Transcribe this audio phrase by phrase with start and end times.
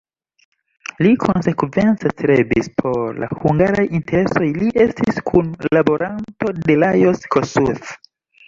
[1.07, 7.97] Li konsekvence strebis por la hungaraj interesoj, li estis kunlaboranto de Lajos Kossuth.